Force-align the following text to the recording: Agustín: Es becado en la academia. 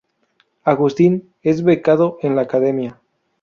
Agustín: 0.63 1.31
Es 1.43 1.63
becado 1.63 2.17
en 2.23 2.35
la 2.35 2.41
academia. 2.41 2.99